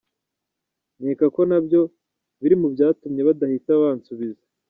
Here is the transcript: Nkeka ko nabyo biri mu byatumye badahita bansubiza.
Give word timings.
Nkeka 0.99 1.25
ko 1.35 1.41
nabyo 1.49 1.81
biri 2.41 2.55
mu 2.61 2.67
byatumye 2.73 3.21
badahita 3.27 3.71
bansubiza. 3.83 4.43